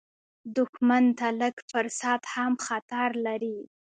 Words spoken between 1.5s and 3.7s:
فرصت هم خطر لري